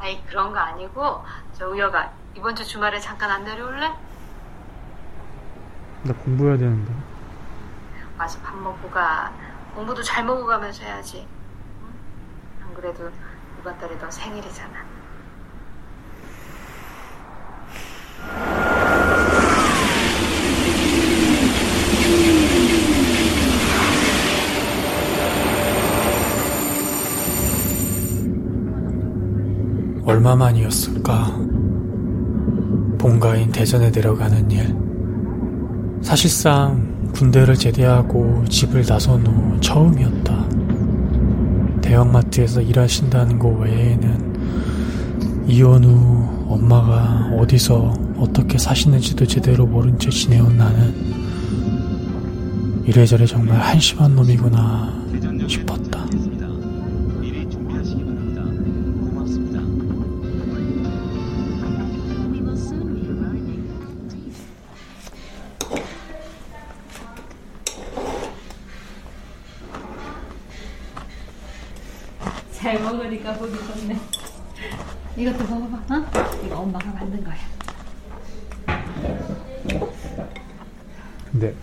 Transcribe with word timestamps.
아이 0.00 0.24
그런 0.26 0.52
거 0.52 0.58
아니고 0.58 1.22
저 1.52 1.68
우여가 1.68 2.12
이번 2.34 2.56
주 2.56 2.64
주말에 2.64 2.98
잠깐 2.98 3.30
안 3.30 3.44
내려올래? 3.44 3.92
나 6.02 6.14
공부해야 6.14 6.56
되는데. 6.56 6.92
와서 8.18 8.38
밥 8.42 8.56
먹고 8.56 8.90
가. 8.90 9.32
공부도 9.74 10.02
잘 10.02 10.24
먹어가면서 10.24 10.82
해야지. 10.84 11.28
응? 11.82 11.94
안 12.64 12.74
그래도 12.74 13.10
이번 13.60 13.78
달에 13.78 13.98
너 13.98 14.10
생일이잖아. 14.10 14.89
얼마만이었을까? 30.10 31.36
본가인 32.98 33.50
대전에 33.52 33.90
내려가는 33.90 34.50
일. 34.50 34.74
사실상 36.02 36.90
군대를 37.12 37.54
제대하고 37.56 38.44
집을 38.48 38.84
나선 38.84 39.26
후 39.26 39.60
처음이었다. 39.60 40.48
대형마트에서 41.80 42.60
일하신다는 42.60 43.38
것 43.38 43.48
외에는 43.48 45.46
이혼 45.48 45.84
후 45.84 46.28
엄마가 46.48 47.30
어디서 47.38 47.94
어떻게 48.18 48.58
사시는지도 48.58 49.26
제대로 49.26 49.66
모른 49.66 49.98
채 49.98 50.10
지내온 50.10 50.56
나는 50.56 50.94
이래저래 52.84 53.24
정말 53.26 53.58
한심한 53.58 54.14
놈이구나 54.14 54.92
싶었다. 55.48 55.89
잘 73.22 73.34
먹으니까 73.34 73.34
보기 73.34 73.52
좋네. 73.80 74.00
이것도 75.16 75.44
먹어봐, 75.44 75.94
어? 75.94 76.10
이거 76.44 76.58
엄마가 76.60 76.90
만든 76.92 77.22
거야. 77.22 77.36
근데 81.30 81.54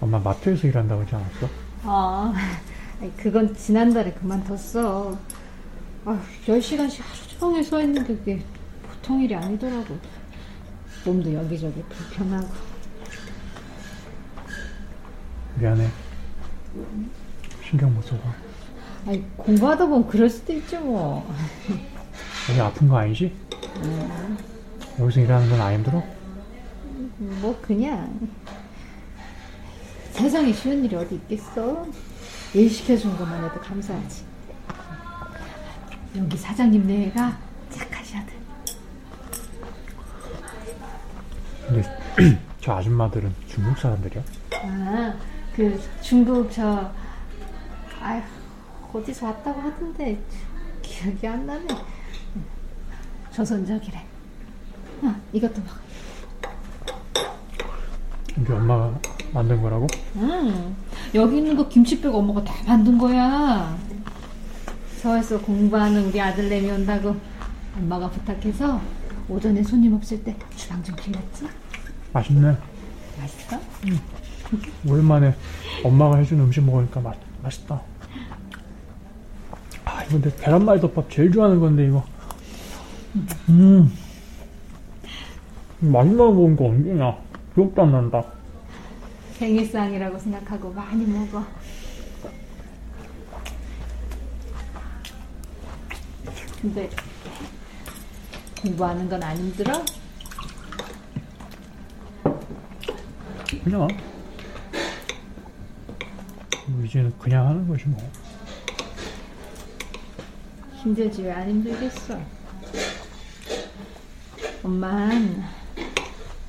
엄마 0.00 0.18
마트에서 0.18 0.66
일한다고 0.66 1.02
하지 1.02 1.14
않았어? 1.14 1.48
아, 1.82 2.32
그건 3.16 3.54
지난달에 3.54 4.12
그만뒀어. 4.14 5.18
아, 6.04 6.20
10시간씩 6.46 7.00
하루 7.02 7.38
종일 7.38 7.64
서 7.64 7.80
있는데 7.82 8.14
그게 8.14 8.42
보통 8.82 9.22
일이 9.22 9.34
아니더라고. 9.34 9.98
몸도 11.04 11.32
여기저기 11.32 11.82
불편하고. 11.82 12.48
미안해. 15.56 15.88
신경 17.64 17.94
못 17.94 18.02
써서. 18.02 18.47
아니, 19.08 19.24
공부하다 19.38 19.86
보면 19.86 20.06
그럴 20.06 20.28
수도 20.28 20.52
있지 20.52 20.76
뭐. 20.76 21.26
여기 22.50 22.60
아픈 22.60 22.88
거 22.88 22.98
아니지? 22.98 23.34
여기서 25.00 25.20
일하는 25.20 25.48
건 25.48 25.58
안 25.62 25.72
힘들어? 25.76 26.02
뭐 27.16 27.58
그냥. 27.62 28.28
세상에 30.12 30.52
쉬운 30.52 30.84
일이 30.84 30.94
어디 30.94 31.14
있겠어? 31.14 31.86
일 32.52 32.68
시켜준 32.68 33.16
것만 33.16 33.44
해도 33.44 33.58
감사하지. 33.60 34.24
여기 36.16 36.36
사장님 36.36 36.86
네가 36.86 37.38
착하셔들. 37.70 38.34
근데 41.66 41.98
저 42.60 42.74
아줌마들은 42.74 43.34
중국 43.46 43.78
사람들이야? 43.78 44.22
아, 44.64 45.14
그 45.56 45.80
중국 46.02 46.50
저 46.52 46.92
아휴 48.02 48.22
어디서 48.92 49.26
왔다고 49.26 49.60
하던데 49.60 50.18
기억이 50.82 51.26
안 51.26 51.46
나네. 51.46 51.66
조선족이래. 53.32 54.04
어, 55.02 55.14
이것도 55.32 55.60
먹어. 55.60 55.74
이게 58.40 58.52
엄마가 58.52 58.98
만든 59.32 59.60
거라고? 59.62 59.86
응. 60.16 60.74
여기 61.14 61.38
있는 61.38 61.56
거 61.56 61.68
김치 61.68 62.00
빼고 62.00 62.18
엄마가 62.18 62.44
다 62.44 62.54
만든 62.66 62.96
거야. 62.98 63.76
서울에서 64.96 65.40
공부하는 65.40 66.06
우리 66.06 66.20
아들내미 66.20 66.70
온다고 66.70 67.14
엄마가 67.76 68.10
부탁해서 68.10 68.80
오전에 69.28 69.62
손님 69.62 69.94
없을 69.94 70.22
때 70.24 70.34
주방 70.56 70.82
좀 70.82 70.96
빌렸지? 70.96 71.46
맛있네. 72.12 72.56
맛있어? 73.20 73.60
오랜만에 74.88 75.34
엄마가 75.84 76.16
해준 76.16 76.40
음식 76.40 76.62
먹으니까 76.64 77.00
맛, 77.00 77.16
맛있다. 77.42 77.80
내 80.10 80.30
계란말이 80.40 80.80
덮밥 80.80 81.10
제일 81.10 81.30
좋아하는 81.30 81.60
건데, 81.60 81.86
이거. 81.86 82.04
음. 83.50 83.92
마지막에 85.80 86.32
먹은 86.32 86.56
거 86.56 86.66
언제냐? 86.66 87.16
기억도 87.54 87.82
안 87.82 87.92
난다. 87.92 88.24
생일상이라고 89.34 90.18
생각하고 90.18 90.72
많이 90.72 91.04
먹어. 91.06 91.44
근데 96.60 96.90
공부하는 98.62 99.08
건 99.08 99.22
안 99.22 99.36
힘들어? 99.36 99.72
그냥. 103.62 103.88
뭐 106.66 106.84
이제는 106.84 107.12
그냥 107.18 107.46
하는 107.46 107.68
거지, 107.68 107.86
뭐. 107.86 107.98
힘들지 110.88 111.22
왜 111.22 111.30
안 111.32 111.48
힘들겠어? 111.48 112.18
엄만 114.64 115.44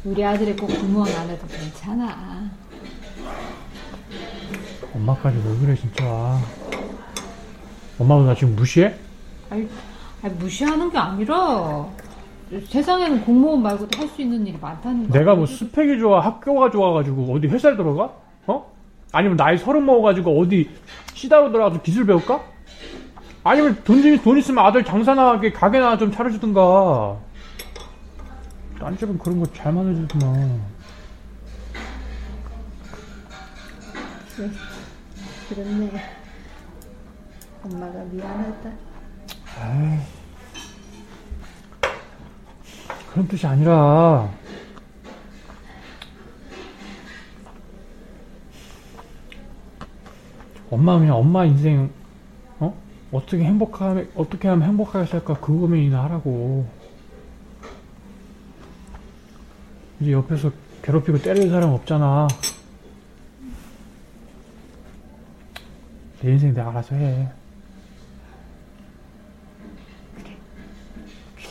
우리 0.05 0.23
아들이 0.23 0.55
꼭 0.55 0.67
공무원 0.67 1.09
안 1.13 1.29
해도 1.29 1.45
괜찮아. 1.47 2.49
엄마까지 4.95 5.37
왜 5.45 5.57
그래, 5.65 5.75
진짜. 5.75 6.37
엄마도 7.99 8.23
나 8.23 8.33
지금 8.33 8.55
무시해? 8.55 8.95
아니, 9.49 9.67
아니, 10.23 10.33
무시하는 10.35 10.89
게 10.89 10.97
아니라 10.97 11.85
세상에는 12.69 13.25
공무원 13.25 13.61
말고도 13.61 13.99
할 13.99 14.07
수 14.07 14.21
있는 14.21 14.47
일이 14.47 14.57
많다는 14.59 15.09
거야. 15.09 15.19
내가 15.19 15.35
뭐 15.35 15.45
스펙이 15.45 15.99
좋아, 15.99 16.21
학교가 16.21 16.71
좋아가지고 16.71 17.33
어디 17.33 17.47
회사에 17.47 17.75
들어가? 17.75 18.13
어? 18.47 18.71
아니면 19.11 19.35
나이 19.37 19.57
서른 19.57 19.85
먹어가지고 19.85 20.39
어디 20.41 20.69
시다로 21.13 21.51
들어가서 21.51 21.81
기술 21.81 22.05
배울까? 22.05 22.41
아니면 23.49 23.81
돈, 23.83 23.99
좀- 24.03 24.21
돈 24.21 24.37
있으면 24.37 24.63
아들 24.63 24.83
장사나 24.85 25.39
가게나 25.39 25.97
좀 25.97 26.11
차려주든가. 26.11 27.17
딴 28.79 28.95
집은 28.95 29.17
그런 29.17 29.39
거 29.39 29.51
잘 29.53 29.73
만들어주더만. 29.73 30.61
그래, 34.35 34.49
그렇네. 35.49 35.91
엄마가 37.63 38.03
미안하다. 38.11 38.69
에이. 39.61 39.99
그런 43.11 43.27
뜻이 43.27 43.47
아니라. 43.47 44.29
엄마 50.69 50.97
그냥 50.99 51.15
엄마 51.15 51.45
인생 51.45 51.89
어 53.11 53.17
어떻게 53.17 53.43
행복하면 53.43 54.09
어떻게 54.15 54.47
하면 54.47 54.67
행복하게 54.67 55.05
살까 55.05 55.35
그거 55.35 55.53
고민이나 55.53 56.03
하라고. 56.05 56.67
이제 59.99 60.11
옆에서 60.13 60.51
괴롭히고 60.81 61.19
때리는 61.19 61.49
사람 61.49 61.71
없잖아. 61.71 62.27
내 66.21 66.31
인생 66.31 66.53
내가 66.53 66.69
알아서 66.69 66.95
해. 66.95 67.29
그래, 70.15 70.37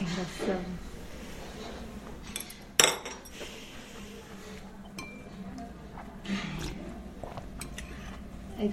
알았어. 0.05 0.61
아이, 8.59 8.67
아유, 8.67 8.73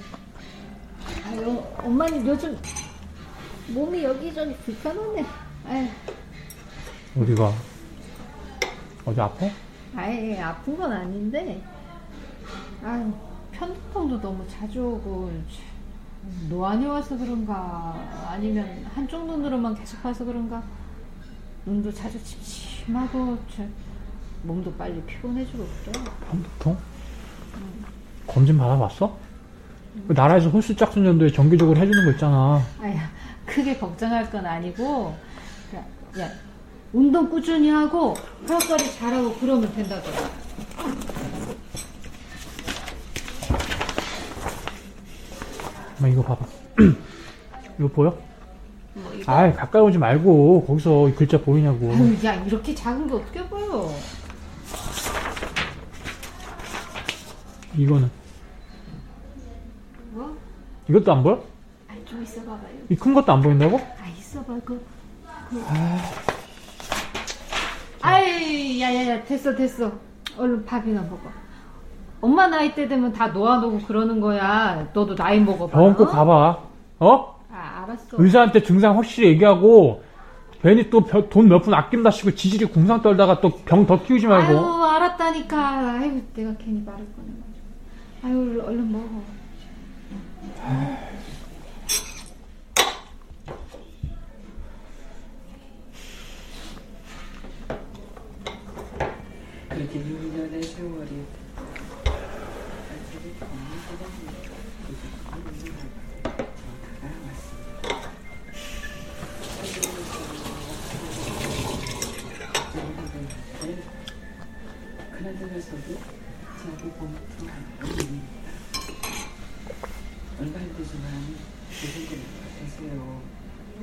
엄마는 1.96 2.28
요즘 2.28 2.58
몸이 3.70 4.04
여기저기 4.04 4.54
불편하네. 4.58 5.26
아유, 5.66 5.88
어디가? 7.18 7.54
어디 9.06 9.22
아파? 9.22 9.46
아예 9.96 10.42
아픈 10.42 10.76
건 10.76 10.92
아닌데, 10.92 11.64
아유, 12.84 13.14
편두통도 13.54 14.20
너무 14.20 14.46
자주 14.50 14.82
오고, 14.82 15.32
노안이 16.50 16.86
와서 16.86 17.18
그런가 17.18 17.96
아니면 18.28 18.86
한쪽 18.94 19.26
눈으로만 19.26 19.76
계속 19.76 20.04
봐서 20.04 20.26
그런가 20.26 20.62
눈도 21.66 21.94
자주 21.94 22.22
침침하고 22.22 23.38
저 23.56 23.64
몸도 24.44 24.74
빨리 24.74 25.02
피곤해지고 25.04 25.66
그래. 25.86 26.04
편두통? 26.30 26.78
검진 28.28 28.58
받아봤어? 28.58 29.25
그 30.08 30.14
나라에서 30.14 30.50
홀수짝순 30.50 31.06
연도에 31.06 31.32
정기적으로 31.32 31.80
해주는 31.80 32.06
거 32.06 32.12
있잖아. 32.12 32.62
아야 32.82 33.10
크게 33.46 33.78
걱정할 33.78 34.30
건 34.30 34.46
아니고 34.46 35.16
야, 35.76 36.22
야 36.22 36.30
운동 36.94 37.30
꾸준히 37.30 37.70
하고 37.70 38.14
관리 38.48 38.92
잘하고 38.98 39.34
그러면 39.40 39.74
된다더라. 39.74 40.18
엄마 45.98 46.08
이거 46.10 46.22
봐봐. 46.22 46.46
이거 47.80 47.88
보여? 47.88 48.18
뭐 48.94 49.14
이거 49.14 49.32
아이 49.32 49.54
가까이 49.54 49.82
오지 49.82 49.98
말고 49.98 50.66
거기서 50.66 51.10
이 51.10 51.16
글자 51.16 51.40
보이냐고. 51.40 51.92
아유, 51.92 52.16
야 52.24 52.36
이렇게 52.36 52.74
작은 52.76 53.08
게 53.08 53.14
어떻게 53.14 53.44
보여? 53.46 53.92
이거는 57.78 58.02
뭐? 58.02 58.25
이것도 60.88 61.12
안 61.12 61.24
보여? 61.24 61.44
아니 61.90 62.04
좀 62.06 62.22
있어 62.24 62.42
봐봐요. 62.42 62.76
이 62.90 62.96
큰 62.96 63.14
것도 63.14 63.32
안 63.32 63.42
보인다고? 63.42 63.78
아 63.80 64.08
있어 64.18 64.42
봐 64.44 64.54
그. 64.64 64.80
그. 65.50 65.64
아이 68.02 68.82
야야야 68.82 69.24
됐어 69.24 69.56
됐어. 69.56 69.92
얼른 70.38 70.66
밥이나 70.66 71.02
먹어. 71.02 71.22
엄마 72.22 72.48
나이 72.48 72.74
때 72.74 72.88
되면 72.88 73.12
다 73.14 73.28
놓아놓고 73.28 73.80
그러는 73.86 74.20
거야. 74.20 74.88
너도 74.94 75.16
나이 75.16 75.40
먹어봐. 75.40 75.72
병원 75.72 75.96
꼭 75.96 76.04
어? 76.04 76.12
가봐. 76.12 76.60
어? 77.00 77.40
아 77.52 77.84
알았어. 77.84 78.18
의사한테 78.18 78.62
증상 78.64 78.98
확실히 78.98 79.30
얘기하고 79.30 80.04
괜히 80.62 80.90
또 80.90 81.02
돈 81.02 81.48
몇 81.48 81.64
푼 81.64 81.74
아낀다 81.74 82.10
시고 82.12 82.32
지질이 82.32 82.66
궁상 82.66 83.02
떨다가 83.02 83.40
또 83.42 83.50
병 83.66 83.86
더 83.86 84.02
키우지 84.02 84.28
말고. 84.28 84.58
아유 84.58 84.84
알았다니까. 84.84 85.58
아유 86.00 86.22
내가 86.34 86.54
괜히 86.58 86.82
말을 86.84 87.06
꺼내가지고. 87.16 88.24
아유 88.24 88.64
얼른 88.66 88.92
먹어. 88.92 89.10
그 90.54 91.15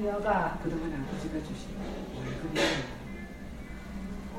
여가 0.00 0.58
그동안 0.62 1.04
아버지가 1.06 1.38
주신 1.40 1.76
월급을 2.16 2.62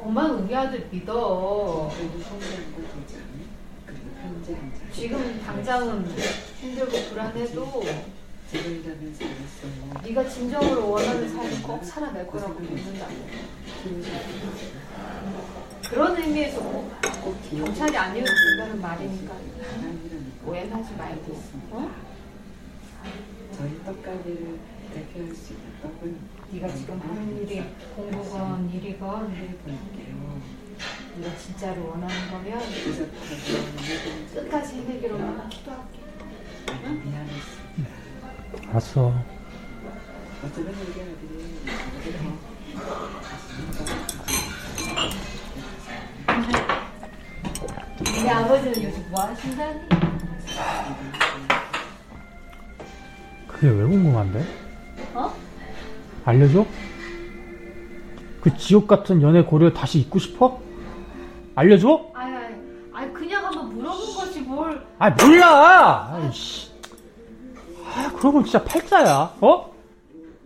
엄마는 0.01 0.43
우리 0.43 0.55
아들 0.55 0.87
믿어. 0.91 1.89
그리고 1.95 2.19
성장한 2.19 2.73
거 2.73 2.81
도장 2.81 3.21
그리고 3.85 4.09
편지 4.21 4.53
한 4.53 4.73
장. 4.73 4.91
지금 4.91 5.41
당장은 5.45 6.05
힘들고 6.59 6.91
불안해도 7.09 7.83
일하면서 8.51 9.25
알았어요. 9.25 10.01
네가 10.03 10.27
진정으로 10.27 10.89
원하는 10.89 11.29
삶을 11.29 11.61
꼭 11.61 11.83
살아낼 11.85 12.27
거라고 12.27 12.59
믿는다고. 12.59 13.13
그런 15.89 16.17
의미에서 16.17 16.59
꼭 16.61 17.37
경찰이 17.49 17.95
아니어도 17.95 18.29
된다는 18.49 18.81
말이니까 18.81 19.35
오해는 20.45 20.73
하지 20.73 20.95
말고. 20.95 21.41
어? 21.71 21.91
저희 23.55 23.83
떡가게를 23.85 24.59
대표할 24.93 25.33
수 25.35 25.53
있는 25.53 25.65
떡은 25.81 26.19
네가 26.51 26.67
지금 26.75 26.99
하는 26.99 27.41
일이 27.41 27.63
공부건 27.95 28.69
일이건 28.71 29.31
해볼게요. 29.35 30.41
네가 31.17 31.37
진짜로 31.37 31.89
원하는 31.89 32.31
거면 32.31 32.59
끝까지 34.33 34.75
해내기로 34.77 35.15
엄마가 35.15 35.49
기도할게. 35.49 35.99
미안했습니다. 37.03 38.69
알았어. 38.69 39.13
어쩌면 40.45 40.73
아들이 40.73 40.93
우리 48.01 48.29
아버지는 48.29 48.83
요즘 48.83 49.05
뭐 49.09 49.21
하신다니? 49.23 49.79
그게 53.47 53.67
왜 53.69 53.85
궁금한데? 53.85 54.62
어? 55.13 55.33
알려줘? 56.25 56.65
그 58.41 58.57
지옥 58.57 58.87
같은 58.87 59.21
연애 59.21 59.43
고려 59.43 59.71
다시 59.71 59.99
잊고 59.99 60.19
싶어? 60.19 60.59
알려줘? 61.55 62.11
아이, 62.13 62.33
아이, 62.33 62.53
아이 62.93 63.13
그냥 63.13 63.45
한번 63.45 63.73
물어본 63.75 64.15
거지 64.15 64.41
뭘. 64.41 64.85
아 64.99 65.09
몰라. 65.11 66.09
아이씨. 66.13 66.71
아 67.95 68.11
그러면 68.17 68.43
진짜 68.43 68.63
팔자야. 68.63 69.35
어? 69.41 69.72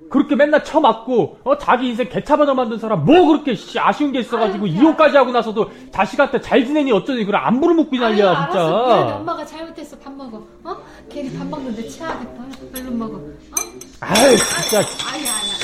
그렇게 0.09 0.35
맨날 0.35 0.63
쳐맞고 0.63 1.39
어 1.43 1.57
자기 1.57 1.89
인생 1.89 2.07
개차반을 2.09 2.53
만든 2.55 2.77
사람 2.79 3.03
뭐 3.05 3.27
그렇게 3.27 3.55
씨, 3.55 3.77
아쉬운 3.79 4.11
게 4.11 4.19
있어가지고 4.19 4.65
아유, 4.65 4.75
야. 4.75 4.79
이혼까지 4.81 5.17
하고 5.17 5.31
나서도 5.31 5.69
자식한테 5.91 6.39
잘 6.41 6.65
지내니 6.65 6.91
어쩌니 6.91 7.25
그래 7.25 7.37
안부를 7.37 7.75
묻고 7.75 7.95
난리야 7.97 8.29
아유, 8.29 8.35
진짜. 8.35 8.59
알았어. 8.67 8.85
미안해. 8.87 9.11
엄마가 9.13 9.45
잘못했어. 9.45 9.97
밥 9.99 10.13
먹어. 10.13 10.41
어? 10.63 10.77
괜히 11.09 11.37
밥 11.37 11.45
먹는데 11.47 11.87
체하겠다. 11.89 12.43
얼른 12.75 12.97
먹어. 12.97 13.17
어? 13.17 13.55
아이 14.01 14.37
진짜. 14.37 14.77
아야, 14.79 15.27
아야. 15.37 15.57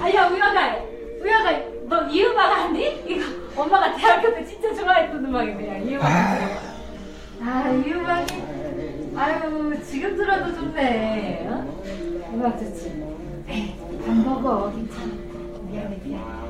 아, 0.00 0.04
아야, 0.04 0.28
우야가, 0.28 0.76
우야가, 1.22 1.52
너 1.88 2.08
이 2.10 2.22
음악 2.24 2.50
아니? 2.50 2.86
이거 3.06 3.24
엄마가 3.56 3.94
대학교 3.96 4.34
때 4.34 4.44
진짜 4.44 4.74
좋아했던 4.74 5.24
음악이야. 5.24 5.78
이 5.78 5.94
음악. 5.96 6.06
아, 7.42 7.68
이 7.70 7.92
음악이. 7.92 8.34
아유, 9.16 9.82
지금 9.84 10.16
들어도 10.16 10.54
좋네. 10.54 11.46
어? 11.50 11.73
음악 12.44 12.58
좋지. 12.58 12.92
에이, 13.48 13.74
밥 14.04 14.14
먹어. 14.16 14.70
괜찮아. 14.70 15.14
미안해, 15.70 15.98
미안해. 16.04 16.44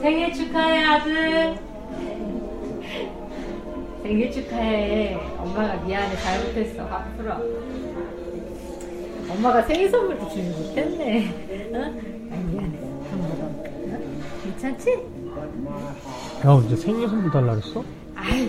생일 0.00 0.32
축하해, 0.32 0.84
아들. 0.84 1.77
생일 4.08 4.32
축하해. 4.32 5.18
엄마가 5.36 5.74
미안해. 5.84 6.16
잘못했어. 6.16 6.86
밥 6.86 7.14
풀어. 7.18 7.36
엄마가 9.28 9.60
생일 9.64 9.90
선물도 9.90 10.30
주지 10.30 10.40
못했네. 10.48 11.70
어? 11.74 11.78
아, 11.78 12.36
미안해. 12.36 12.78
밥 13.10 13.18
먹어. 13.18 13.44
어? 13.44 14.40
괜찮지? 14.44 14.92
야 16.46 16.62
이제 16.64 16.76
생일 16.76 17.06
선물 17.06 17.30
달라 17.30 17.54
그랬어? 17.56 17.84
아유. 18.14 18.48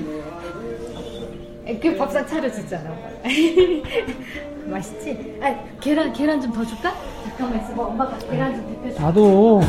그 1.81 1.97
밥상 1.97 2.25
차려줬잖아. 2.25 2.95
맛있지? 4.65 5.39
아, 5.41 5.53
계란, 5.81 6.13
계란 6.13 6.39
좀 6.39 6.53
더 6.53 6.65
줄까? 6.65 6.95
잠깐만 7.25 7.61
있어봐. 7.65 7.83
엄마가 7.83 8.17
계란 8.19 8.55
좀 8.55 8.65
데펴줘. 8.81 9.01
나도 9.03 9.61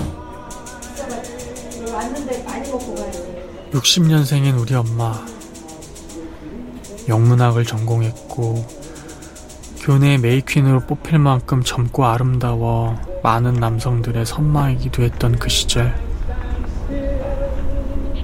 왔는데 1.93 2.45
많이 2.45 2.71
먹고 2.71 2.95
가야지. 2.95 3.27
60년생인 3.73 4.57
우리 4.61 4.73
엄마. 4.77 5.15
영문학을 7.11 7.65
전공했고, 7.65 8.67
교내 9.81 10.17
메이퀸으로 10.17 10.81
뽑힐 10.81 11.19
만큼 11.19 11.63
젊고 11.63 12.07
아름다워 12.07 12.99
많은 13.23 13.55
남성들의 13.55 14.25
선망이기도 14.25 15.03
했던 15.03 15.39
그 15.39 15.51
시절. 15.51 15.95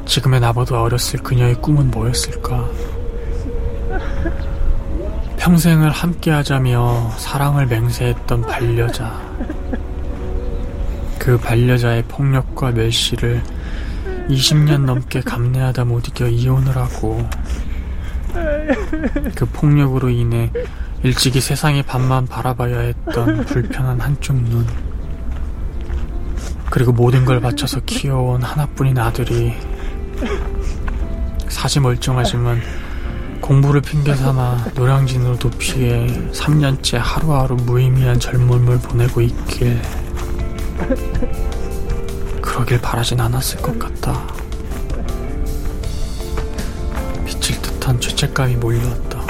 지금의 0.07 0.40
나보다 0.40 0.81
어렸을 0.81 1.23
그녀의 1.23 1.57
꿈은 1.57 1.90
뭐였을까? 1.90 2.71
평생을 5.37 5.90
함께 5.90 6.31
하자며 6.31 7.11
사랑을 7.19 7.66
맹세했던 7.66 8.43
반려자. 8.43 9.21
그 11.19 11.38
반려자의 11.38 12.05
폭력과 12.05 12.73
멸시를 12.73 13.43
20년 14.28 14.85
넘게 14.85 15.21
감내하다 15.21 15.85
못 15.85 16.09
이겨 16.09 16.28
이혼을 16.28 16.76
하고 16.76 17.28
그 19.35 19.46
폭력으로 19.46 20.08
인해 20.08 20.50
일찍이 21.02 21.40
세상의 21.40 21.82
밤만 21.85 22.26
바라봐야 22.26 22.80
했던 22.80 23.44
불편한 23.44 24.00
한쪽 24.00 24.37
눈 24.37 24.66
그리고 26.70 26.92
모든 26.92 27.25
걸 27.25 27.40
바쳐서 27.40 27.80
키워온 27.87 28.42
하나뿐인 28.42 28.99
아들이 28.99 29.54
사지 31.49 31.80
멀쩡하지만 31.80 32.61
공부를 33.40 33.80
핑계삼아 33.80 34.73
노량진으로 34.75 35.38
도피해 35.38 36.06
3년째 36.32 36.99
하루하루 37.00 37.54
무의미한 37.54 38.18
젊음을 38.18 38.78
보내고 38.80 39.20
있길 39.20 39.80
그러길 42.42 42.80
바라진 42.80 43.20
않았을 43.20 43.61
것 43.61 43.78
같다. 43.78 44.20
듯한 47.87 48.00
죄책감이 48.00 48.57
몰려왔다. 48.57 49.23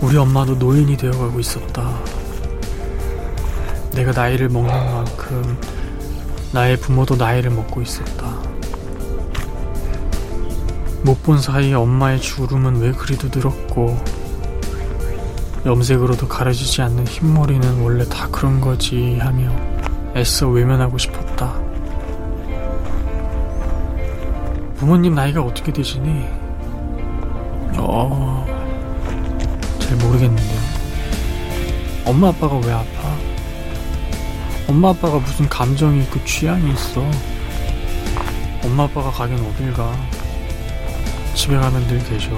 우리 0.00 0.16
엄마도 0.16 0.54
노인이 0.54 0.96
되어가고 0.96 1.38
있었다. 1.38 2.00
내가 3.92 4.12
나이를 4.12 4.48
먹는 4.48 4.72
만큼 4.72 5.58
나의 6.52 6.78
부모도 6.78 7.16
나이를 7.16 7.50
먹고 7.50 7.82
있었다. 7.82 8.38
못 11.02 11.22
본 11.22 11.38
사이에 11.40 11.74
엄마의 11.74 12.20
주름은 12.20 12.80
왜 12.80 12.92
그리도 12.92 13.28
늘었고 13.34 14.02
염색으로도 15.66 16.26
가려지지 16.28 16.80
않는 16.82 17.06
흰머리는 17.06 17.82
원래 17.82 18.04
다 18.06 18.28
그런 18.32 18.60
거지 18.60 19.18
하며 19.18 19.50
애써 20.16 20.48
외면하고 20.48 20.96
싶었다. 20.96 21.69
부모님 24.80 25.14
나이가 25.14 25.42
어떻게 25.42 25.70
되시니? 25.70 26.26
어, 27.76 28.46
잘 29.78 29.94
모르겠는데요. 29.98 30.60
엄마 32.06 32.28
아빠가 32.28 32.56
왜 32.56 32.72
아파? 32.72 33.14
엄마 34.66 34.88
아빠가 34.88 35.18
무슨 35.18 35.46
감정이 35.50 36.00
있고 36.04 36.24
취향이 36.24 36.72
있어? 36.72 37.04
엄마 38.64 38.84
아빠가 38.84 39.10
가긴 39.10 39.38
어딜 39.44 39.70
가? 39.74 39.94
집에 41.34 41.58
가면 41.58 41.86
늘 41.86 42.02
계셔. 42.04 42.30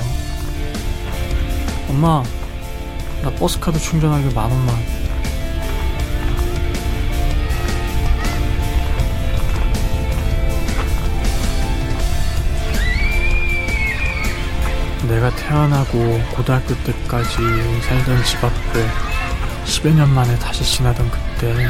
엄마, 1.89 2.25
나 3.23 3.31
버스카드 3.31 3.79
충전하기 3.79 4.35
만 4.35 4.51
원만. 4.51 5.02
내가 15.13 15.29
태어나고 15.37 16.23
고등학교 16.35 16.75
때까지 16.85 17.37
살던 17.83 18.25
집 18.25 18.43
앞을 18.43 18.91
10여 19.67 19.93
년 19.93 20.09
만에 20.09 20.39
다시 20.39 20.65
지나던 20.65 21.11
그때 21.11 21.69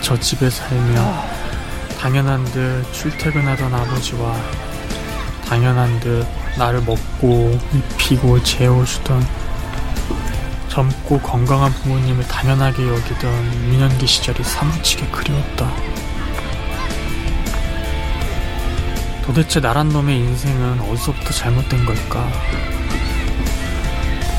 저 0.00 0.16
집에 0.16 0.48
살며 0.48 1.24
당연한 1.98 2.44
듯 2.44 2.84
출퇴근하던 2.92 3.74
아버지와 3.74 4.36
당연한 5.48 5.98
듯 5.98 6.24
나를 6.56 6.80
먹고 6.82 7.58
입히고 7.72 8.40
재워주던 8.44 9.26
젊고 10.68 11.18
건강한 11.18 11.72
부모님을 11.72 12.28
당연하게 12.28 12.88
여기던 12.88 13.54
유년기 13.72 14.06
시절이 14.06 14.44
사무치게 14.44 15.08
그리웠다. 15.08 15.93
도대체 19.24 19.58
나란 19.58 19.88
놈의 19.88 20.18
인생은 20.18 20.80
어디서부터 20.80 21.30
잘못된 21.30 21.86
걸까? 21.86 22.30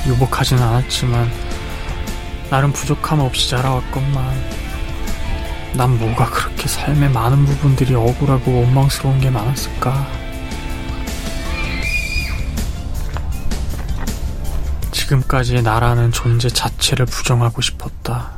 유복하진 0.06 0.60
않았지만 0.60 1.28
나름 2.52 2.72
부족함 2.72 3.20
없이 3.20 3.50
자라왔건만 3.50 4.24
난 5.74 5.98
뭐가 5.98 6.30
그렇게 6.30 6.68
삶의 6.68 7.10
많은 7.10 7.46
부분들이 7.46 7.96
억울하고 7.96 8.62
원망스러운 8.62 9.20
게 9.20 9.32
많았을까? 9.32 10.08
지금까지의 14.92 15.64
나라는 15.64 16.12
존재 16.12 16.48
자체를 16.48 17.08
부정하고 17.08 17.62
싶었다. 17.62 18.35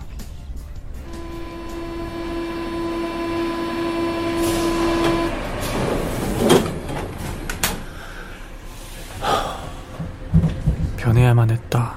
변해야만 11.27 11.49
했다. 11.49 11.95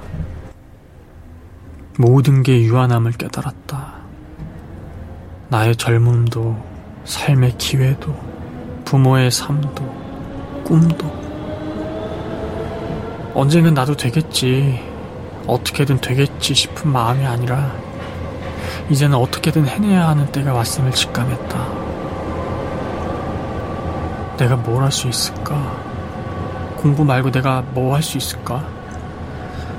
모든 1.98 2.42
게 2.42 2.62
유한함을 2.62 3.12
깨달았다. 3.12 3.94
나의 5.48 5.76
젊음도, 5.76 6.56
삶의 7.04 7.56
기회도, 7.58 8.14
부모의 8.84 9.30
삶도, 9.30 10.62
꿈도. 10.64 11.06
언젠간 13.34 13.74
나도 13.74 13.96
되겠지. 13.96 14.80
어떻게든 15.46 16.00
되겠지 16.00 16.54
싶은 16.54 16.90
마음이 16.90 17.24
아니라, 17.24 17.72
이제는 18.90 19.16
어떻게든 19.16 19.66
해내야 19.66 20.08
하는 20.08 20.26
때가 20.26 20.52
왔음을 20.52 20.90
직감했다. 20.92 21.80
내가 24.38 24.56
뭘 24.56 24.82
할 24.82 24.90
수 24.90 25.08
있을까? 25.08 25.54
공부 26.76 27.04
말고 27.04 27.30
내가 27.30 27.60
뭐 27.74 27.94
할 27.94 28.02
수 28.02 28.16
있을까? 28.16 28.79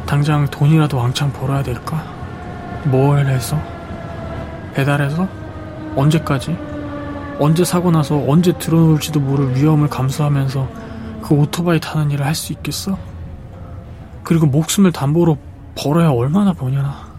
당장 0.06 0.46
돈이라도 0.48 0.98
왕창 0.98 1.32
벌어야 1.32 1.64
될까? 1.64 2.04
뭘 2.86 3.26
해서? 3.28 3.62
배달해서? 4.74 5.28
언제까지? 5.96 6.58
언제 7.40 7.64
사고 7.64 7.92
나서 7.92 8.24
언제 8.28 8.52
들어올지도 8.58 9.20
모를 9.20 9.56
위험을 9.56 9.88
감수하면서 9.90 10.68
그 11.24 11.34
오토바이 11.36 11.80
타는 11.80 12.12
일을 12.12 12.26
할 12.26 12.36
수 12.36 12.54
있겠어? 12.54 12.98
그리고 14.24 14.46
목숨을 14.46 14.92
담보로 14.92 15.38
벌어야 15.76 16.10
얼마나 16.10 16.54
버냐나. 16.54 17.10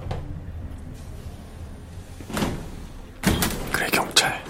그래, 3.73 3.87
경찰. 3.91 4.43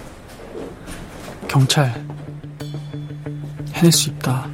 경찰. 1.47 2.05
해낼 3.73 3.91
수 3.91 4.09
있다. 4.09 4.45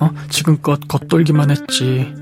어? 0.00 0.10
지금껏 0.28 0.78
겉돌기만 0.88 1.50
했지. 1.50 2.12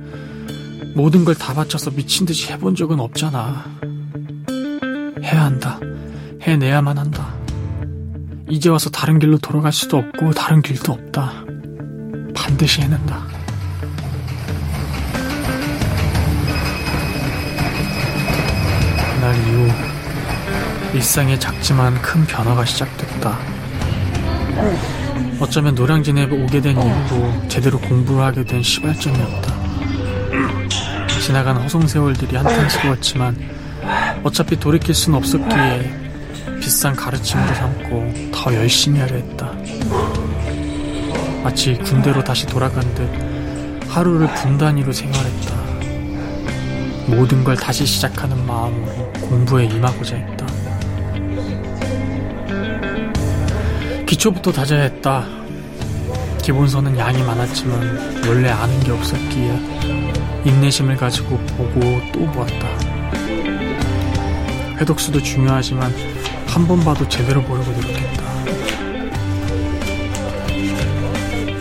모든 0.99 1.25
걸 1.25 1.37
다 1.37 1.55
바쳐서 1.55 1.93
미친 1.93 2.27
듯이 2.27 2.51
해본 2.53 2.75
적은 2.75 2.99
없잖아. 2.99 3.65
해야 5.23 5.45
한다. 5.45 5.79
해내야만 6.43 6.99
한다. 6.99 7.29
이제 8.49 8.69
와서 8.69 8.91
다른 8.91 9.21
길로 9.21 9.39
돌아갈 9.39 9.73
수도 9.73 9.99
없고 9.99 10.33
다른 10.33 10.61
길도 10.61 10.93
없다. 10.93 11.45
반드시 12.35 12.81
해낸다. 12.83 13.23
그날 19.15 19.37
이후 19.37 19.69
일상에 20.95 21.39
작지만 21.39 21.95
큰 22.03 22.27
변화가 22.27 22.65
시작됐다. 22.65 23.39
어쩌면 25.39 25.77
노량진에 25.77 26.25
오게 26.25 26.61
된 26.61 26.77
이후로 26.77 27.47
제대로 27.47 27.79
공부를 27.79 28.25
하게 28.25 28.45
된 28.45 28.65
시발점이었다. 28.65 29.58
지나간 31.29 31.59
허송 31.59 31.87
세월들이 31.87 32.37
한탄 32.37 32.71
스러웠지만 32.71 33.37
어차피 34.25 34.59
돌이킬 34.59 34.95
순 34.95 35.13
없었기에 35.13 36.59
비싼 36.59 36.97
가르침으로 36.97 37.55
삼고 37.55 38.31
더 38.33 38.55
열심히 38.55 38.99
하려 38.99 39.15
했다. 39.17 39.53
마치 41.45 41.75
군대로 41.75 42.25
다시 42.25 42.47
돌아간 42.47 42.83
듯 42.95 43.11
하루를 43.91 44.27
분단위로 44.37 44.91
생활했다. 44.91 45.55
모든 47.09 47.45
걸 47.45 47.57
다시 47.57 47.85
시작하는 47.85 48.47
마음으로 48.47 49.13
공부에 49.29 49.67
임하고자 49.67 50.17
했다. 50.17 50.47
기초부터 54.07 54.51
다져야 54.51 54.81
했다. 54.81 55.27
기본서는 56.43 56.97
양이 56.97 57.23
많았지만 57.23 58.23
원래 58.27 58.49
아는 58.49 58.81
게 58.81 58.93
없었기에 58.93 60.08
인내심을 60.45 60.97
가지고 60.97 61.37
보고 61.57 61.81
또 62.13 62.21
보았다. 62.33 62.69
회독수도 64.81 65.21
중요하지만 65.23 65.93
한 66.47 66.67
번 66.67 66.81
봐도 66.81 67.07
제대로 67.09 67.43
보려고 67.43 67.71
노력했다. 67.71 68.25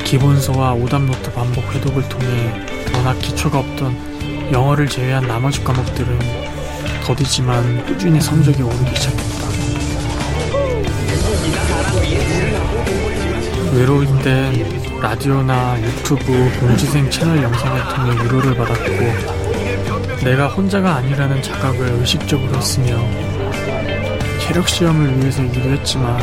기본서와 0.03 0.74
오답노트 0.74 1.31
반복 1.34 1.63
회독을 1.75 2.07
통해 2.10 2.25
워낙 2.93 3.13
기초가 3.19 3.60
없던 3.60 4.51
영어를 4.51 4.88
제외한 4.88 5.27
나머지 5.27 5.63
과목들은 5.63 6.17
더디지만 7.05 7.86
꾸준히 7.86 8.19
성적이 8.22 8.63
오르기 8.63 8.96
시작했다. 8.96 9.48
외로울 13.74 14.07
땐 14.24 14.87
라디오나 15.01 15.80
유튜브 15.82 16.50
공지생 16.60 17.10
채널 17.10 17.44
영상을 17.44 17.82
통해 17.96 18.24
위로를 18.24 18.56
받았고 18.56 20.24
내가 20.24 20.48
혼자가 20.48 20.96
아니라는 20.96 21.42
자각을 21.42 22.00
의식적으로 22.00 22.56
했으며 22.58 22.98
체력 24.42 24.68
시험을 24.68 25.20
위해서이기도 25.20 25.70
했지만 25.70 26.20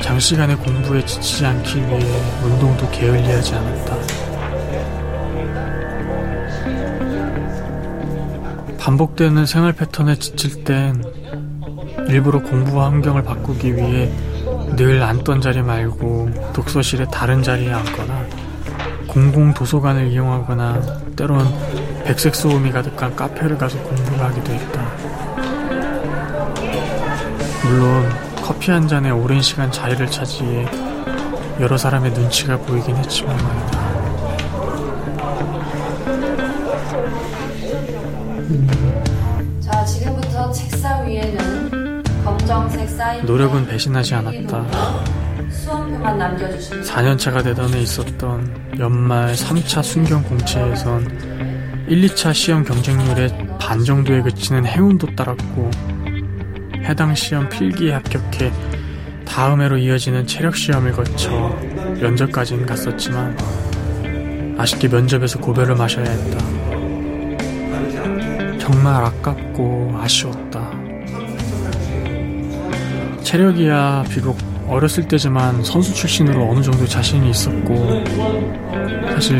장시간의 0.00 0.56
공부에 0.56 1.04
지치지 1.04 1.44
않기 1.44 1.76
위해 1.76 2.00
운동도 2.42 2.90
게을리하지 2.90 3.54
않았다. 3.54 3.96
반복되는 8.78 9.46
생활 9.46 9.72
패턴에 9.72 10.16
지칠 10.16 10.64
땐 10.64 11.02
일부러 12.08 12.42
공부 12.42 12.82
환경을 12.82 13.22
바꾸기 13.22 13.76
위해 13.76 14.10
늘 14.76 15.02
앉던 15.02 15.40
자리 15.40 15.62
말고 15.62 16.52
독서실의 16.52 17.06
다른 17.10 17.42
자리에 17.42 17.72
앉거나 17.72 18.26
공공 19.06 19.54
도서관을 19.54 20.08
이용하거나 20.08 20.80
때론 21.14 21.46
백색 22.04 22.34
소음이 22.34 22.72
가득한 22.72 23.14
카페를 23.14 23.56
가서 23.56 23.78
공부를 23.78 24.20
하기도 24.20 24.52
했다. 24.52 24.86
물론 27.62 28.08
커피 28.42 28.72
한 28.72 28.88
잔에 28.88 29.10
오랜 29.10 29.40
시간 29.40 29.70
자리를 29.70 30.10
차지해 30.10 30.66
여러 31.60 31.78
사람의 31.78 32.10
눈치가 32.12 32.58
보이긴 32.58 32.96
했지만 32.96 33.36
말이다. 33.36 33.84
자, 39.60 39.84
지금부터 39.84 40.50
책상 40.50 40.74
검정색 40.74 40.80
사인 40.80 41.53
노력은 43.24 43.66
배신하지 43.66 44.14
않았다. 44.14 44.66
수험표만 45.50 46.18
남겨주시면 46.18 46.84
4년차가 46.84 47.42
되던 47.42 47.72
해 47.72 47.80
있었던 47.80 48.76
연말 48.78 49.34
3차 49.34 49.82
순경 49.82 50.22
공채에선 50.24 51.86
1, 51.88 52.02
2차 52.02 52.34
시험 52.34 52.64
경쟁률의 52.64 53.48
반 53.58 53.82
정도에 53.84 54.20
그치는 54.22 54.66
행운도 54.66 55.14
따랐고 55.16 55.70
해당 56.82 57.14
시험 57.14 57.48
필기에 57.48 57.92
합격해 57.94 58.52
다음 59.26 59.62
해로 59.62 59.78
이어지는 59.78 60.26
체력 60.26 60.54
시험을 60.54 60.92
거쳐 60.92 61.30
면접까지는 62.00 62.66
갔었지만 62.66 63.36
아쉽게 64.58 64.88
면접에서 64.88 65.38
고배를 65.40 65.74
마셔야 65.76 66.04
했다. 66.08 66.38
정말 68.58 69.02
아깝고 69.04 69.98
아쉬웠다. 70.00 70.33
체력이야 73.24 74.04
비록 74.10 74.36
어렸을 74.68 75.08
때지만 75.08 75.64
선수 75.64 75.92
출신으로 75.94 76.48
어느 76.50 76.62
정도 76.62 76.86
자신이 76.86 77.30
있었고 77.30 78.04
사실 79.12 79.38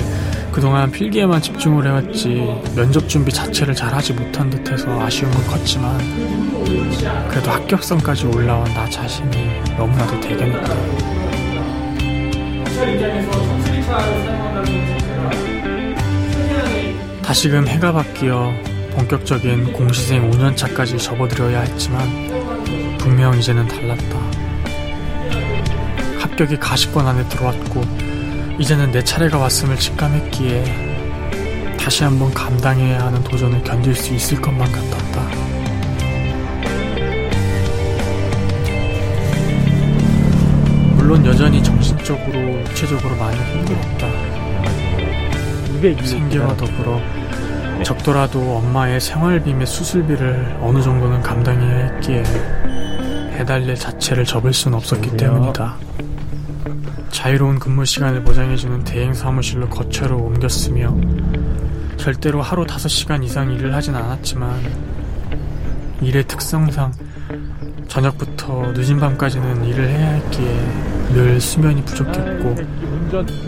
그동안 0.51 0.91
필기에만 0.91 1.41
집중을 1.41 1.87
해왔지 1.87 2.47
면접 2.75 3.09
준비 3.09 3.33
자체를 3.33 3.75
잘하지 3.75 4.15
못한 4.15 4.49
듯해서 4.51 5.01
아쉬움은 5.01 5.37
컸지만 5.47 5.99
그래도 7.29 7.51
합격선까지 7.51 8.27
올라온 8.27 8.65
나 8.75 8.89
자신이 8.89 9.31
너무나도 9.77 10.21
대견했다. 10.21 10.75
다시금 17.23 17.67
해가 17.67 17.93
바뀌어 17.93 18.53
본격적인 18.93 19.73
공시생 19.73 20.31
5년차까지 20.31 20.99
접어들어야 20.99 21.61
했지만 21.63 22.34
분명 23.05 23.37
이제는 23.37 23.69
달랐다. 23.69 24.19
합격이 26.21 26.57
가십번 26.57 27.07
안에 27.07 27.29
들어왔고 27.29 27.83
이제는 28.59 28.93
내 28.93 29.05
차례가 29.05 29.37
왔음을 29.37 29.77
직감했기에 29.77 31.77
다시 31.79 32.03
한번 32.03 32.33
감당해야 32.33 33.05
하는 33.05 33.23
도전을 33.23 33.63
견딜 33.63 33.95
수 33.95 34.15
있을 34.15 34.41
것만 34.41 34.73
같았다. 34.73 35.21
물론 40.97 41.27
여전히 41.27 41.63
정신적으로, 41.63 42.61
육체적으로 42.61 43.15
많이 43.17 43.37
힘들었다. 43.37 44.09
200, 45.77 46.07
생계와 46.07 46.57
더불어 46.57 46.99
적더라도 47.83 48.57
엄마의 48.57 48.99
생활비며 48.99 49.67
수술비를 49.67 50.57
어느 50.63 50.81
정도는 50.81 51.21
감당해야 51.21 51.93
했기에 51.97 52.23
배달일 53.35 53.75
자체를 53.75 54.25
접을 54.25 54.53
수는 54.53 54.79
없었기 54.79 55.17
때문이다. 55.17 55.77
자유로운 57.11 57.59
근무 57.59 57.85
시간을 57.85 58.23
보장해주는 58.23 58.85
대행 58.85 59.13
사무실로 59.13 59.69
거처로 59.69 60.19
옮겼으며 60.19 60.97
절대로 61.97 62.41
하루 62.43 62.65
5시간 62.65 63.25
이상 63.25 63.51
일을 63.51 63.75
하진 63.75 63.97
않았지만 63.97 64.63
일의 66.01 66.25
특성상 66.29 66.93
저녁부터 67.89 68.73
늦은 68.73 69.01
밤까지는 69.01 69.65
일을 69.65 69.89
해야 69.89 70.11
했기에 70.11 71.13
늘 71.15 71.41
수면이 71.41 71.85
부족했고 71.85 72.55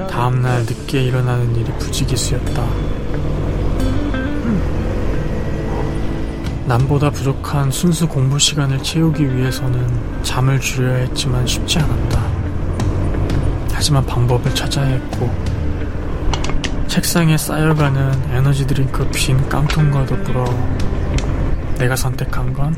다음날 0.08 0.62
늦게 0.62 1.02
일어나는 1.04 1.54
일이 1.54 1.72
부지기수였다. 1.78 2.95
남보다 6.66 7.10
부족한 7.10 7.70
순수 7.70 8.08
공부 8.08 8.38
시간을 8.38 8.82
채우기 8.82 9.36
위해서는 9.36 10.22
잠을 10.24 10.58
줄여야 10.60 10.96
했지만 10.96 11.46
쉽지 11.46 11.78
않았다. 11.78 12.20
하지만 13.72 14.04
방법을 14.04 14.52
찾아야 14.52 14.86
했고, 14.86 15.30
책상에 16.88 17.36
쌓여가는 17.36 18.30
에너지 18.32 18.66
드링크 18.66 19.08
빈 19.10 19.48
깡통과 19.48 20.04
더불어 20.06 20.44
내가 21.78 21.94
선택한 21.94 22.52
건 22.52 22.74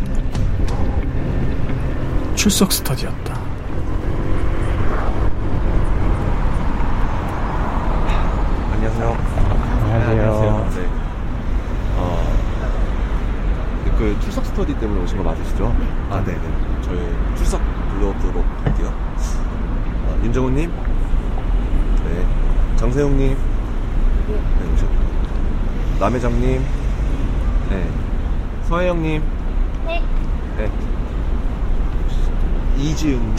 출석 2.34 2.70
스터디였다. 2.70 3.40
안녕하세요. 8.72 9.18
안녕하세요. 9.84 10.70
네. 10.74 10.88
어, 11.96 12.38
그 13.98 14.16
출석 14.20 14.46
스터디 14.46 14.78
때문에 14.78 15.02
오신 15.02 15.18
거 15.18 15.24
맞으시죠? 15.24 15.74
아, 16.08 16.22
네, 16.24 16.32
네. 16.32 16.82
저희 16.82 16.98
출석 17.36 17.60
불러보도록 17.90 18.44
할게요. 18.62 18.94
어, 20.06 20.20
윤정훈님, 20.22 20.70
네, 20.70 22.26
정세용님, 22.76 23.36
네, 24.28 24.72
오셨고, 24.72 24.94
남회장님, 25.98 26.64
네, 27.70 27.88
서혜영님, 28.68 29.22
네. 29.86 30.02
네, 30.58 30.70
이지웅님, 32.76 33.34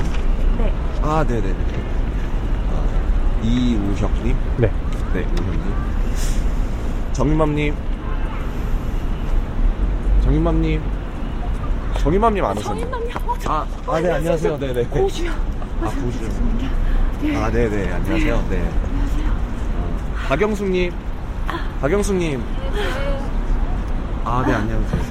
네. 0.57 0.73
아, 1.01 1.23
네, 1.25 1.35
네, 1.39 1.53
네. 1.53 1.55
아, 2.69 3.43
이우혁님, 3.43 4.35
네. 4.57 4.71
네, 5.13 5.21
우현님. 5.21 5.73
정윤맘님. 7.13 7.88
정윤맘님. 10.29 10.79
정윤맘님 11.97 12.45
안 12.45 12.55
오셨나요? 12.55 12.91
아, 13.47 13.65
아, 13.87 13.99
네, 13.99 14.11
안녕하세요. 14.11 14.59
네네. 14.59 14.83
고우시요. 14.85 15.31
아, 15.81 15.89
고우시요. 15.89 16.29
아, 17.35 17.49
네네. 17.49 17.91
안녕하세요. 17.91 18.45
네. 18.51 18.61
어, 18.61 20.27
박영숙님. 20.27 20.93
박영숙님. 21.81 22.43
아, 24.23 24.43
네, 24.45 24.53
안녕하세요. 24.53 25.01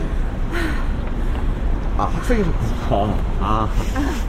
아, 1.99 2.05
학생이셨구나. 2.05 3.17
아, 3.41 3.69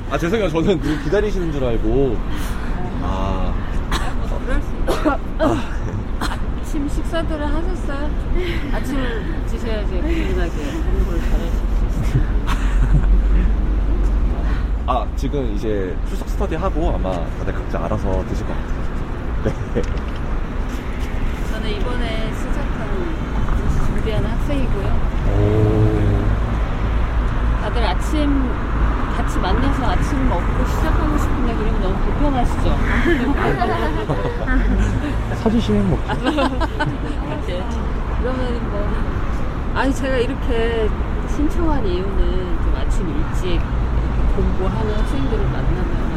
아, 0.09 0.17
죄송해요. 0.17 0.49
저는 0.49 1.03
기다리시는 1.03 1.51
줄 1.51 1.65
알고. 1.65 2.17
아, 3.03 3.53
아침 6.63 6.89
식사들은 7.09 7.43
하셨어요? 7.43 8.07
아침을 8.71 9.45
드셔야지 9.47 9.93
건강하게 9.99 10.57
공부를 10.83 11.19
잘하실 11.19 11.49
수 11.49 12.01
있어요. 12.05 12.23
아, 14.85 15.07
지금 15.15 15.51
이제 15.55 15.97
출석 16.07 16.29
스터디 16.29 16.55
하고 16.55 16.91
아마 16.93 17.11
다들 17.39 17.53
각자 17.53 17.83
알아서 17.83 18.23
드실 18.27 18.45
것 18.45 18.53
같아요. 18.53 18.79
네. 19.73 19.81
저는 21.51 21.69
이번에 21.71 22.31
시작한 22.31 22.87
준비하는 23.87 24.29
학생이고요. 24.29 24.89
다들 27.63 27.85
아침 27.85 28.68
같이 29.29 29.39
만나서 29.41 29.85
아침 29.85 30.27
먹고 30.27 30.65
시작하고 30.65 31.15
싶은데 31.19 31.53
그러면 31.55 31.81
너무 31.83 31.95
불편하시죠? 32.03 32.77
사주시면 35.43 35.87
뭐. 35.89 35.99
이제 37.43 37.63
그러면 38.19 38.69
뭐 38.71 38.89
아니 39.75 39.93
제가 39.93 40.17
이렇게 40.17 40.89
신청한 41.35 41.85
이유는 41.85 42.57
좀 42.63 42.73
아침 42.75 43.07
일찍 43.07 43.45
이렇게 43.51 43.61
공부하는 44.35 44.97
학생들을 44.97 45.43
만나면은 45.45 46.13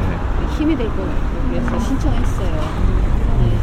네. 0.00 0.46
힘이 0.56 0.76
될 0.76 0.86
것 0.90 0.98
같고 0.98 1.48
그래서 1.50 1.80
신청했어요. 1.80 2.52
네. 3.40 3.58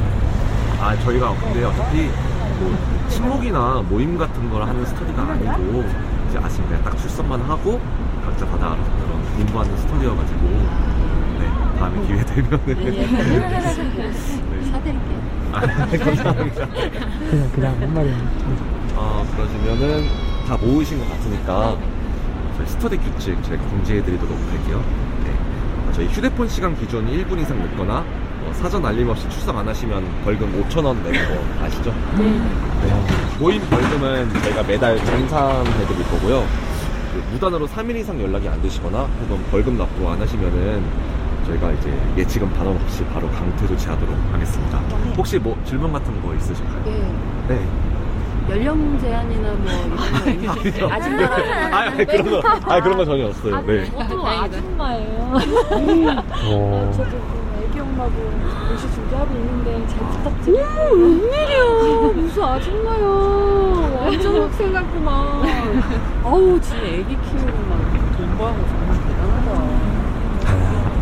아 0.82 0.94
저희가 0.98 1.34
근데 1.40 1.64
어차피 1.64 2.10
뭐 2.60 2.78
친목이나 3.08 3.82
모임 3.90 4.18
같은 4.18 4.50
걸 4.50 4.64
하는 4.64 4.86
스터디가 4.86 5.22
아니고 5.22 5.86
이제 6.30 6.38
아침에 6.38 6.82
딱 6.84 6.98
출석만 6.98 7.40
하고 7.44 7.80
각자 8.30 8.46
받아 8.46 8.76
그런 8.76 9.24
공부하는 9.38 9.76
스터디여가지고 9.78 10.42
네 11.40 11.48
다음에 11.80 12.06
기회 12.08 12.24
되면은 12.24 12.60
네. 12.68 12.76
사드릴게요. 14.72 15.20
아, 15.52 15.62
감사합니다. 15.62 16.68
그냥 16.68 17.50
그냥 17.56 17.76
한 17.82 17.92
말이야. 17.94 18.16
어, 18.96 19.26
그러시면은 19.36 20.06
다 20.48 20.56
모으신 20.58 21.00
것 21.00 21.10
같으니까 21.10 21.76
저희 22.58 22.68
스터디 22.68 22.98
규칙 22.98 23.42
제가 23.44 23.64
공지해드리도록 23.64 24.38
할게요. 24.38 24.84
네. 25.24 25.32
어, 25.32 25.92
저희 25.94 26.06
휴대폰 26.08 26.48
시간 26.48 26.78
기준 26.78 27.08
1분 27.08 27.40
이상 27.40 27.58
늦거나 27.58 28.06
어, 28.46 28.52
사전 28.54 28.86
알림 28.86 29.10
없이 29.10 29.28
출석 29.30 29.58
안 29.58 29.68
하시면 29.68 30.04
벌금 30.24 30.64
5,000원 30.70 30.98
내는 31.02 31.28
거 31.30 31.34
아시죠? 31.66 31.92
네. 32.20 32.40
모임 33.40 33.60
벌금은 33.70 34.30
저희가 34.42 34.62
매달 34.64 34.98
정산해드릴 35.04 36.04
거고요. 36.12 36.46
그 37.20 37.34
무단으로 37.34 37.68
3일 37.68 37.98
이상 37.98 38.20
연락이 38.22 38.48
안 38.48 38.62
되시거나 38.62 39.00
혹은 39.00 39.44
벌금 39.52 39.78
납부 39.78 40.10
안 40.10 40.22
하시면은 40.22 40.84
저희가 41.46 41.72
이제 41.74 41.92
예치금 42.18 42.50
반환 42.54 42.76
없이 42.76 43.04
바로 43.06 43.30
강퇴 43.32 43.68
조치하도록 43.68 44.16
하겠습니다. 44.32 44.78
혹시 45.18 45.38
뭐 45.40 45.58
질문 45.66 45.92
같은 45.92 46.22
거 46.22 46.34
있으실까요? 46.36 46.84
네. 46.86 47.14
네. 47.48 47.68
연령 48.50 49.00
제한이나 49.00 49.52
뭐 49.52 49.72
이런 50.26 50.46
거 50.46 50.52
아직 50.92 51.14
아, 51.72 52.06
그런 52.06 52.30
거, 52.32 52.42
아 52.74 52.82
그런 52.82 52.98
거 52.98 53.06
전혀 53.06 53.28
없어요. 53.28 53.62
네. 53.62 53.92
저도 53.92 54.26
아줌마예요. 54.26 55.38
어. 56.46 56.92
저도 56.96 57.39
엄마고 57.90 58.12
모시 58.70 58.90
준비하고 58.94 59.34
있는데 59.36 59.88
잘 59.88 60.00
부탁드려요. 60.10 60.92
웬일이야 60.92 62.14
무슨 62.16 62.44
아줌마야 62.44 63.06
완전 64.06 64.42
학생 64.44 64.74
같구만 64.74 65.14
아우 66.24 66.60
진짜 66.62 66.84
애기 66.84 67.18
키우고 67.18 67.58
막 67.70 68.18
공부하고 68.18 68.58
정말 68.68 68.98
대단하다 69.08 69.90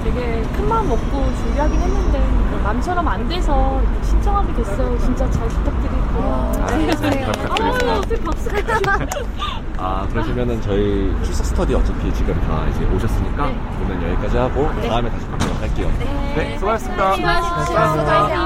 되게 0.03 0.41
큰 0.55 0.69
마음 0.69 0.87
먹고 0.87 1.35
준비하긴 1.35 1.79
했는데 1.79 2.23
남처럼 2.63 3.07
안 3.07 3.27
돼서 3.29 3.81
신청하게 4.03 4.53
됐어요. 4.55 4.97
진짜 4.99 5.29
잘 5.29 5.47
부탁드릴게요. 5.47 6.01
아, 6.21 6.51
잘 6.67 6.79
부탁드립니다. 6.87 7.31
박수 8.25 8.49
아 9.77 10.07
그러시면은 10.09 10.59
저희 10.61 11.13
출석 11.23 11.45
스터디 11.45 11.75
어차피 11.75 12.11
지금 12.13 12.33
다 12.41 12.65
이제 12.69 12.83
오셨으니까 12.85 13.51
오늘 13.83 14.11
여기까지 14.11 14.37
하고 14.37 14.69
다음에 14.87 15.09
다시 15.09 15.25
뵙도록 15.27 15.46
할게요. 15.59 15.91
네, 16.35 16.55
수고하셨습니다. 16.57 17.13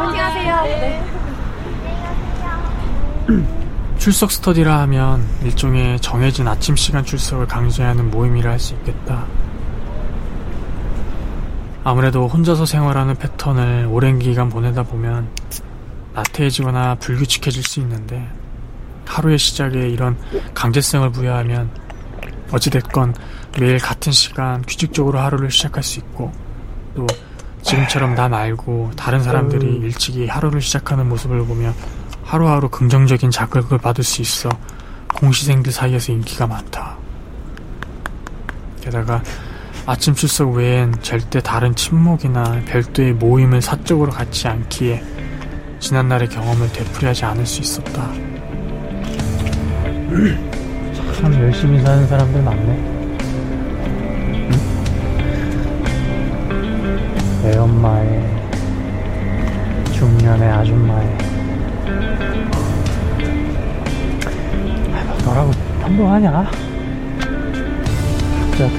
안녕하세요. 0.07 0.63
네. 0.63 1.03
출석 3.97 4.31
스터디라 4.31 4.79
하면 4.81 5.27
일종의 5.43 5.99
정해진 5.99 6.47
아침 6.47 6.75
시간 6.75 7.03
출석을 7.05 7.45
강조하는 7.47 8.09
모임이라 8.09 8.51
할 8.51 8.59
수 8.59 8.73
있겠다. 8.75 9.25
아무래도 11.83 12.27
혼자서 12.27 12.65
생활하는 12.65 13.15
패턴을 13.15 13.87
오랜 13.89 14.19
기간 14.19 14.49
보내다 14.49 14.83
보면 14.83 15.29
나태해지거나 16.13 16.95
불규칙해질 16.95 17.63
수 17.63 17.79
있는데 17.79 18.27
하루의 19.07 19.39
시작에 19.39 19.89
이런 19.89 20.15
강제성을 20.53 21.09
부여하면 21.11 21.69
어찌됐건 22.51 23.15
매일 23.59 23.79
같은 23.79 24.11
시간 24.11 24.61
규칙적으로 24.61 25.19
하루를 25.19 25.49
시작할 25.49 25.81
수 25.83 25.99
있고 25.99 26.31
또 26.95 27.07
지금처럼 27.61 28.15
나 28.15 28.27
말고 28.27 28.91
다른 28.95 29.21
사람들이 29.21 29.77
일찍이 29.77 30.27
하루를 30.27 30.61
시작하는 30.61 31.07
모습을 31.09 31.45
보며 31.45 31.73
하루하루 32.23 32.69
긍정적인 32.69 33.31
자극을 33.31 33.77
받을 33.77 34.03
수 34.03 34.21
있어 34.21 34.49
공시생들 35.15 35.71
사이에서 35.71 36.11
인기가 36.11 36.47
많다. 36.47 36.97
게다가 38.81 39.21
아침 39.85 40.13
출석 40.13 40.53
외엔 40.53 40.95
절대 41.01 41.39
다른 41.41 41.75
친목이나 41.75 42.61
별도의 42.65 43.13
모임을 43.13 43.61
사적으로 43.61 44.11
갖지 44.11 44.47
않기에 44.47 45.03
지난날의 45.79 46.29
경험을 46.29 46.71
되풀이하지 46.71 47.25
않을 47.25 47.45
수 47.45 47.61
있었다. 47.61 48.11
참 51.19 51.33
열심히 51.33 51.79
사는 51.81 52.07
사람들 52.07 52.41
많네. 52.41 53.00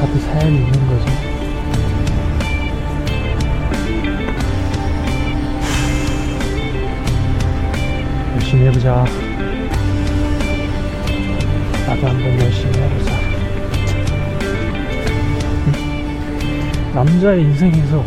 다들 0.02 0.20
삶이 0.20 0.56
있는 0.56 0.88
거지. 0.88 1.06
열심히 8.34 8.66
해보자. 8.66 9.04
나도 11.86 12.08
한번 12.08 12.40
열심히 12.40 12.80
해보자. 12.80 13.12
응? 15.68 16.92
남자의 16.92 17.42
인생에서 17.42 18.04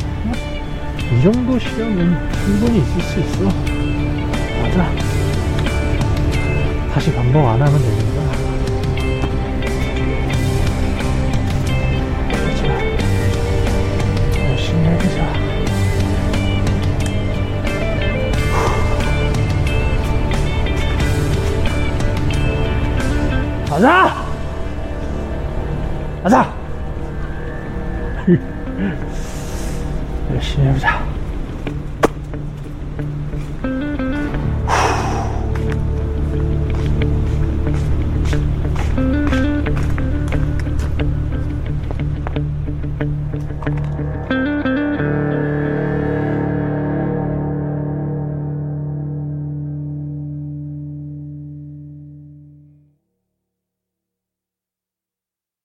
이 0.99 1.23
정도 1.23 1.57
시련은 1.57 2.29
충분히 2.33 2.79
있을 2.79 3.01
수 3.03 3.19
있어. 3.21 3.45
맞아. 4.61 4.91
다시 6.93 7.13
반복 7.13 7.47
안 7.47 7.61
하면 7.61 7.81
되는 7.81 8.04
가자! 26.25 26.54